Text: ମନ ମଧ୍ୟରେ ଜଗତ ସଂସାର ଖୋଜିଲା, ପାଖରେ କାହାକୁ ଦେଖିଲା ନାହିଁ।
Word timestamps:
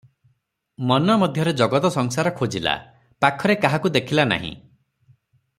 ମନ 0.91 1.17
ମଧ୍ୟରେ 1.23 1.53
ଜଗତ 1.61 1.91
ସଂସାର 1.97 2.33
ଖୋଜିଲା, 2.41 2.75
ପାଖରେ 3.25 3.59
କାହାକୁ 3.67 3.93
ଦେଖିଲା 3.99 4.29
ନାହିଁ। 4.35 4.53